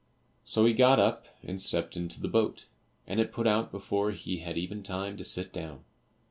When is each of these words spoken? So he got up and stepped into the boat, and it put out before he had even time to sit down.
So 0.43 0.65
he 0.65 0.73
got 0.73 0.99
up 0.99 1.27
and 1.43 1.61
stepped 1.61 1.95
into 1.95 2.19
the 2.19 2.27
boat, 2.27 2.65
and 3.05 3.19
it 3.19 3.31
put 3.31 3.45
out 3.45 3.69
before 3.71 4.09
he 4.09 4.37
had 4.39 4.57
even 4.57 4.81
time 4.81 5.15
to 5.17 5.23
sit 5.23 5.53
down. 5.53 5.83